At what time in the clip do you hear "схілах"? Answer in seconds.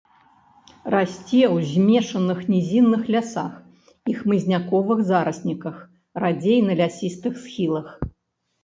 7.47-7.87